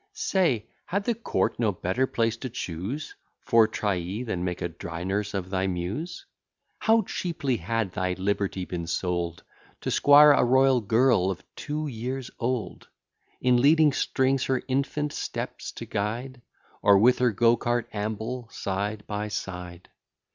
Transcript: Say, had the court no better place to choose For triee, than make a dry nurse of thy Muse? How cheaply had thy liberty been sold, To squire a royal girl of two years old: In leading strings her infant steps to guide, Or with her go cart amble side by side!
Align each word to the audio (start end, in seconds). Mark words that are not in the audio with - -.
Say, 0.13 0.65
had 0.87 1.03
the 1.03 1.13
court 1.13 1.59
no 1.59 1.71
better 1.71 2.07
place 2.07 2.35
to 2.37 2.49
choose 2.49 3.13
For 3.41 3.67
triee, 3.67 4.23
than 4.25 4.43
make 4.43 4.63
a 4.63 4.67
dry 4.67 5.03
nurse 5.03 5.35
of 5.35 5.51
thy 5.51 5.67
Muse? 5.67 6.25
How 6.79 7.03
cheaply 7.03 7.57
had 7.57 7.91
thy 7.91 8.13
liberty 8.13 8.65
been 8.65 8.87
sold, 8.87 9.43
To 9.81 9.91
squire 9.91 10.31
a 10.31 10.43
royal 10.43 10.81
girl 10.81 11.29
of 11.29 11.43
two 11.55 11.85
years 11.85 12.31
old: 12.39 12.89
In 13.41 13.61
leading 13.61 13.93
strings 13.93 14.45
her 14.45 14.63
infant 14.67 15.13
steps 15.13 15.71
to 15.73 15.85
guide, 15.85 16.41
Or 16.81 16.97
with 16.97 17.19
her 17.19 17.29
go 17.31 17.55
cart 17.55 17.87
amble 17.93 18.49
side 18.51 19.05
by 19.05 19.27
side! 19.27 19.87